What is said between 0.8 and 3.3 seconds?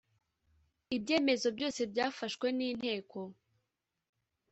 ibyemezo byose byafashwe n inteko